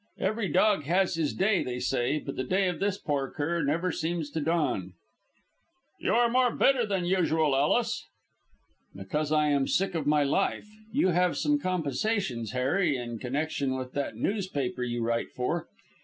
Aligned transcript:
Every 0.17 0.47
dog 0.47 0.85
has 0.85 1.13
his 1.13 1.31
day, 1.35 1.61
they 1.63 1.79
say: 1.79 2.17
but 2.17 2.35
the 2.35 2.43
day 2.43 2.67
of 2.67 2.79
this 2.79 2.97
poor 2.97 3.29
cur 3.29 3.61
never 3.61 3.91
seems 3.91 4.31
to 4.31 4.41
dawn." 4.41 4.93
"You 5.99 6.13
are 6.15 6.27
more 6.27 6.49
bitter 6.49 6.87
than 6.87 7.05
usual, 7.05 7.55
Ellis." 7.55 8.07
"Because 8.95 9.31
I 9.31 9.49
am 9.49 9.67
sick 9.67 9.93
of 9.93 10.07
my 10.07 10.23
life. 10.23 10.67
You 10.91 11.09
have 11.09 11.37
some 11.37 11.59
compensations, 11.59 12.49
Harry, 12.53 12.97
in 12.97 13.19
connection 13.19 13.77
with 13.77 13.93
that 13.93 14.15
newspaper 14.15 14.81
you 14.83 15.03
write 15.03 15.29
for. 15.35 15.67